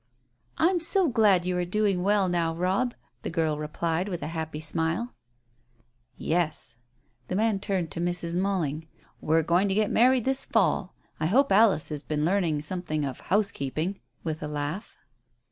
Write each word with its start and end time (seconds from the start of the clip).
"I'm 0.57 0.79
so 0.79 1.07
glad 1.09 1.45
you 1.45 1.55
are 1.59 1.63
doing 1.63 2.01
well 2.01 2.27
now, 2.27 2.55
Robb," 2.55 2.95
the 3.21 3.29
girl 3.29 3.59
replied, 3.59 4.09
with 4.09 4.23
a 4.23 4.29
happy 4.33 4.59
smile. 4.59 5.13
"Yes." 6.17 6.77
Then 7.27 7.37
the 7.37 7.39
man 7.43 7.59
turned 7.59 7.91
to 7.91 7.99
Mrs. 8.01 8.33
Malling. 8.33 8.87
"We're 9.21 9.43
going 9.43 9.67
to 9.67 9.75
get 9.75 9.91
married 9.91 10.25
this 10.25 10.43
fall. 10.43 10.95
I 11.19 11.27
hope 11.27 11.51
Alice 11.51 11.89
has 11.89 12.01
been 12.01 12.25
learning 12.25 12.63
something 12.63 13.05
of 13.05 13.19
housekeeping" 13.19 13.99
with 14.23 14.41
a 14.41 14.47
laugh. 14.47 14.97